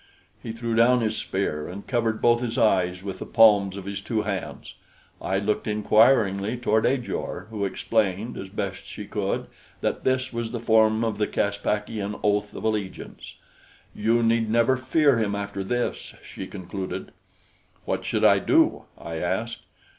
He 0.41 0.51
threw 0.51 0.73
down 0.73 1.01
his 1.01 1.15
spear 1.15 1.67
and 1.67 1.85
covered 1.85 2.23
both 2.23 2.41
his 2.41 2.57
eyes 2.57 3.03
with 3.03 3.19
the 3.19 3.25
palms 3.27 3.77
of 3.77 3.85
his 3.85 4.01
two 4.01 4.23
hands. 4.23 4.73
I 5.21 5.37
looked 5.37 5.67
inquiringly 5.67 6.57
toward 6.57 6.87
Ajor, 6.87 7.45
who 7.51 7.65
explained 7.65 8.35
as 8.35 8.49
best 8.49 8.83
she 8.85 9.05
could 9.05 9.45
that 9.81 10.03
this 10.03 10.33
was 10.33 10.49
the 10.49 10.59
form 10.59 11.03
of 11.03 11.19
the 11.19 11.27
Caspakian 11.27 12.15
oath 12.23 12.55
of 12.55 12.63
allegiance. 12.63 13.35
"You 13.93 14.23
need 14.23 14.49
never 14.49 14.75
fear 14.75 15.19
him 15.19 15.35
after 15.35 15.63
this," 15.63 16.15
she 16.23 16.47
concluded. 16.47 17.11
"What 17.85 18.03
should 18.03 18.25
I 18.25 18.39
do?" 18.39 18.85
I 18.97 19.17
asked. 19.17 19.65